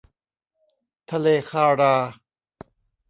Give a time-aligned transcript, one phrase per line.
[1.11, 1.95] ทะเลคารา